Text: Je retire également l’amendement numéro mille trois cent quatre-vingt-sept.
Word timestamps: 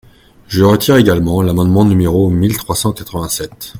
Je 0.47 0.63
retire 0.63 0.95
également 0.95 1.43
l’amendement 1.43 1.85
numéro 1.85 2.27
mille 2.31 2.57
trois 2.57 2.75
cent 2.75 2.91
quatre-vingt-sept. 2.91 3.69